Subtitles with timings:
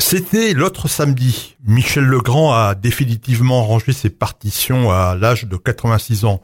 [0.00, 1.56] C'était l'autre samedi.
[1.64, 6.42] Michel Legrand a définitivement rangé ses partitions à l'âge de 86 ans.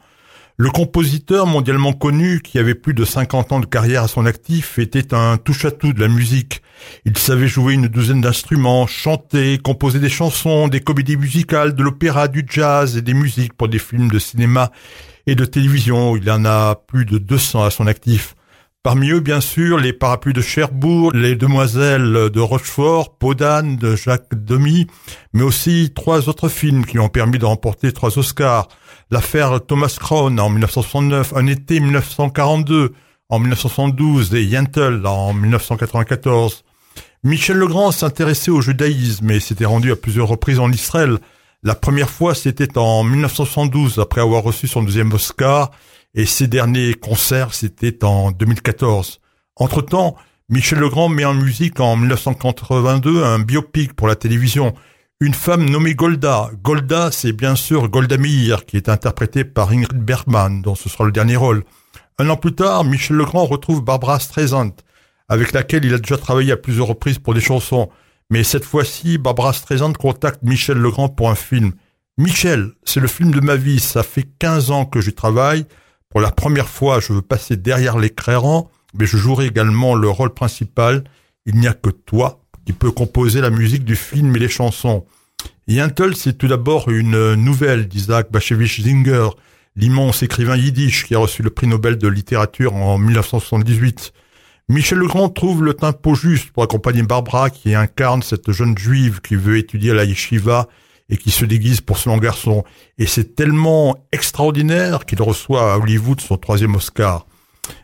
[0.55, 4.79] Le compositeur mondialement connu, qui avait plus de 50 ans de carrière à son actif,
[4.79, 6.61] était un touche-à-tout de la musique.
[7.03, 12.27] Il savait jouer une douzaine d'instruments, chanter, composer des chansons, des comédies musicales, de l'opéra,
[12.27, 14.71] du jazz et des musiques pour des films de cinéma
[15.27, 16.15] et de télévision.
[16.15, 18.35] Il en a plus de 200 à son actif.
[18.83, 24.33] Parmi eux, bien sûr, les parapluies de Cherbourg, les demoiselles de Rochefort, Podane de Jacques
[24.33, 24.87] Demy,
[25.33, 28.69] mais aussi trois autres films qui ont permis de remporter trois Oscars.
[29.11, 32.93] L'affaire Thomas Crown en 1969, Un été 1942
[33.29, 36.63] en 1972 et Yentl en 1994.
[37.23, 41.19] Michel Legrand s'intéressait au judaïsme et s'était rendu à plusieurs reprises en Israël.
[41.61, 45.69] La première fois, c'était en 1972, après avoir reçu son deuxième Oscar,
[46.13, 49.19] et ses derniers concerts, c'était en 2014.
[49.55, 50.15] Entre-temps,
[50.49, 54.73] Michel Legrand met en musique en 1982 un biopic pour la télévision,
[55.21, 56.49] une femme nommée Golda.
[56.61, 61.05] Golda, c'est bien sûr Golda Meir, qui est interprétée par Ingrid Bergman, dont ce sera
[61.05, 61.63] le dernier rôle.
[62.19, 64.71] Un an plus tard, Michel Legrand retrouve Barbara Streisand,
[65.29, 67.89] avec laquelle il a déjà travaillé à plusieurs reprises pour des chansons.
[68.29, 71.73] Mais cette fois-ci, Barbara Streisand contacte Michel Legrand pour un film.
[72.17, 75.65] Michel, c'est le film de ma vie, ça fait 15 ans que j'y travaille.
[76.11, 80.33] Pour la première fois, je veux passer derrière l'écran, mais je jouerai également le rôle
[80.33, 81.05] principal.
[81.45, 85.05] Il n'y a que toi qui peux composer la musique du film et les chansons.
[85.67, 89.29] Yentl, c'est tout d'abord une nouvelle d'Isaac Bashevich Zinger,
[89.77, 94.11] l'immense écrivain yiddish qui a reçu le prix Nobel de littérature en 1978.
[94.67, 99.35] Michel Legrand trouve le tempo juste pour accompagner Barbara qui incarne cette jeune juive qui
[99.35, 100.67] veut étudier la yeshiva
[101.11, 102.63] et qui se déguise pour son garçon.
[102.97, 107.27] Et c'est tellement extraordinaire qu'il reçoit à Hollywood son troisième Oscar.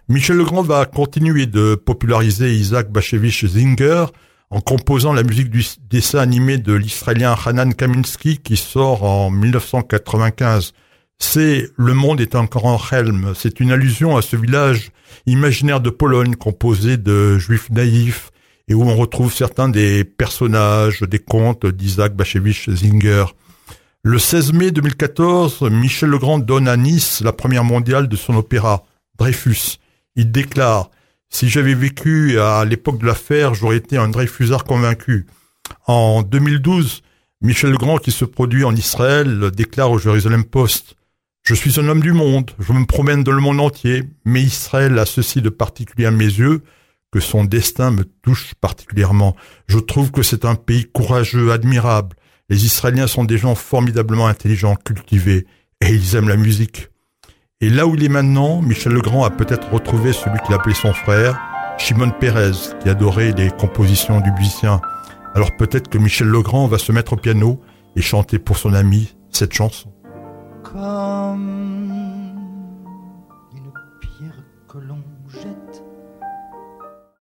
[0.07, 4.05] Michel Legrand va continuer de populariser Isaac Bashevich Zinger
[4.49, 10.73] en composant la musique du dessin animé de l'Israélien Hanan Kaminsky qui sort en 1995.
[11.19, 13.33] C'est Le monde est encore en Helm.
[13.35, 14.91] C'est une allusion à ce village
[15.25, 18.31] imaginaire de Pologne composé de juifs naïfs
[18.67, 23.25] et où on retrouve certains des personnages des contes d'Isaac Bashevich Zinger.
[24.03, 28.85] Le 16 mai 2014, Michel Legrand donne à Nice la première mondiale de son opéra,
[29.17, 29.79] Dreyfus.
[30.15, 30.91] Il déclare
[31.29, 35.25] Si j'avais vécu à l'époque de l'affaire, j'aurais été un Dreyfusard convaincu.
[35.87, 37.01] En 2012,
[37.41, 40.95] Michel Legrand, qui se produit en Israël, déclare au Jérusalem Post
[41.43, 44.97] Je suis un homme du monde, je me promène dans le monde entier, mais Israël
[44.99, 46.61] a ceci de particulier à mes yeux,
[47.11, 49.35] que son destin me touche particulièrement.
[49.67, 52.15] Je trouve que c'est un pays courageux, admirable.
[52.49, 55.45] Les Israéliens sont des gens formidablement intelligents, cultivés,
[55.81, 56.89] et ils aiment la musique.
[57.59, 60.93] Et là où il est maintenant, Michel Legrand a peut-être retrouvé celui qu'il appelait son
[60.93, 61.39] frère,
[61.77, 62.51] Shimon Pérez,
[62.81, 64.81] qui adorait les compositions du musicien.
[65.33, 67.61] Alors peut-être que Michel Legrand va se mettre au piano
[67.95, 69.91] et chanter pour son ami cette chanson.